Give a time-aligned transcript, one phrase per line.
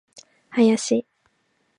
[0.51, 1.05] 林